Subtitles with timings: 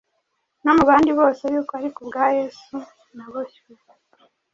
[0.63, 2.75] no mu bandi bose, yuko ari ku bwa Yesu
[3.15, 3.71] naboshywe,”